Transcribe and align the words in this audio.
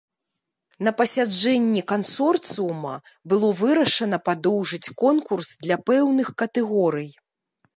На 0.85 0.91
пасяджэнні 1.01 1.83
кансорцыума 1.91 2.93
было 3.33 3.49
вырашана 3.61 4.17
падоўжыць 4.31 4.93
конкурс 5.05 5.49
для 5.67 5.77
пэўных 5.91 6.27
катэгорый. 6.45 7.09